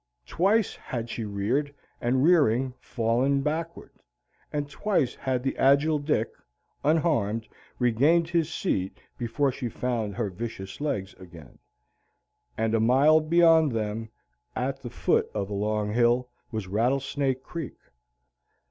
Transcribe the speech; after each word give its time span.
Twice 0.25 0.75
had 0.77 1.11
she 1.11 1.25
reared, 1.25 1.75
and, 2.01 2.23
rearing, 2.23 2.73
fallen 2.79 3.41
backward; 3.43 3.91
and 4.51 4.67
twice 4.67 5.13
had 5.13 5.43
the 5.43 5.55
agile 5.59 5.99
Dick, 5.99 6.31
unharmed, 6.83 7.47
regained 7.77 8.27
his 8.29 8.51
seat 8.51 8.97
before 9.19 9.51
she 9.51 9.69
found 9.69 10.15
her 10.15 10.31
vicious 10.31 10.81
legs 10.81 11.13
again. 11.19 11.59
And 12.57 12.73
a 12.73 12.79
mile 12.79 13.19
beyond 13.19 13.73
them, 13.73 14.09
at 14.55 14.81
the 14.81 14.89
foot 14.89 15.29
of 15.35 15.51
a 15.51 15.53
long 15.53 15.93
hill, 15.93 16.29
was 16.51 16.65
Rattlesnake 16.65 17.43
Creek. 17.43 17.77